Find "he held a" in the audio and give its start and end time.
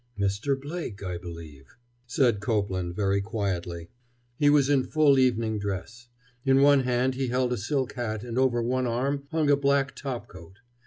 7.13-7.55